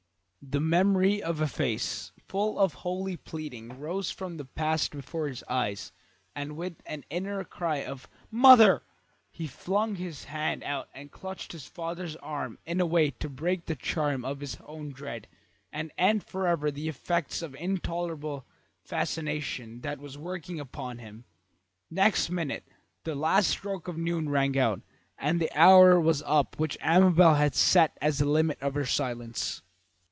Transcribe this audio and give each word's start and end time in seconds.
the 0.43 0.59
memory 0.59 1.21
of 1.21 1.39
a 1.39 1.45
face 1.47 2.11
full 2.27 2.57
of 2.57 2.73
holy 2.73 3.15
pleading 3.15 3.79
rose 3.79 4.09
from 4.09 4.37
the 4.37 4.43
past 4.45 4.91
before 4.91 5.27
his 5.27 5.43
eyes 5.47 5.91
and 6.35 6.57
with 6.57 6.81
an 6.87 7.03
inner 7.11 7.43
cry 7.43 7.83
of 7.83 8.09
"Mother!" 8.31 8.81
he 9.29 9.45
flung 9.45 9.95
his 9.97 10.23
hand 10.23 10.63
out 10.63 10.89
and 10.95 11.11
clutched 11.11 11.51
his 11.51 11.67
father's 11.67 12.15
arm 12.15 12.57
in 12.65 12.81
a 12.81 12.87
way 12.87 13.11
to 13.11 13.29
break 13.29 13.65
the 13.67 13.75
charm 13.75 14.25
of 14.25 14.39
his 14.39 14.57
own 14.65 14.89
dread 14.89 15.27
and 15.71 15.91
end 15.95 16.23
forever 16.23 16.71
the 16.71 16.87
effects 16.89 17.43
of 17.43 17.51
the 17.51 17.63
intolerable 17.63 18.43
fascination 18.83 19.81
that 19.81 19.99
was 19.99 20.17
working 20.17 20.59
upon 20.59 20.97
him. 20.97 21.23
Next 21.91 22.31
minute 22.31 22.67
the 23.03 23.13
last 23.13 23.47
stroke 23.51 23.87
of 23.87 23.95
noon 23.95 24.27
rang 24.27 24.57
out, 24.57 24.81
and 25.19 25.39
the 25.39 25.51
hour 25.53 25.99
was 26.01 26.23
up 26.23 26.59
which 26.59 26.79
Amabel 26.81 27.35
had 27.35 27.53
set 27.53 27.95
as 28.01 28.17
the 28.17 28.25
limit 28.25 28.59
of 28.59 28.73
her 28.73 28.85
silence. 28.85 29.61